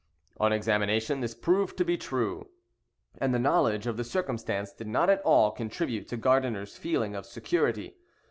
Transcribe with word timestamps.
On 0.39 0.51
examination 0.51 1.19
this 1.19 1.35
proved 1.35 1.77
to 1.77 1.85
be 1.85 1.95
true, 1.95 2.49
and 3.19 3.35
the 3.35 3.37
knowledge 3.37 3.85
of 3.85 3.97
the 3.97 4.03
circumstance 4.03 4.73
did 4.73 4.87
not 4.87 5.11
at 5.11 5.21
all 5.21 5.51
contribute 5.51 6.07
to 6.07 6.17
Gardiner's 6.17 6.75
feeling 6.75 7.15
of 7.15 7.23
security. 7.23 7.97